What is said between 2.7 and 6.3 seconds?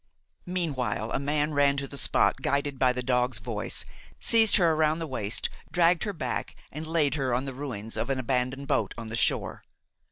by the dog's voice, seized her around the waist, dragged her